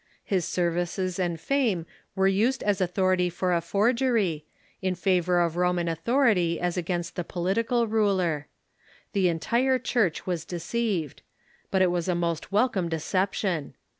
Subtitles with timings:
[0.23, 4.45] His services and fame were used as au thority for a forgery,
[4.81, 8.47] in favor of Roman authority as against the political ruler.
[9.13, 11.21] The entire Church was deceived.
[11.69, 13.75] But it was a most welcome deception.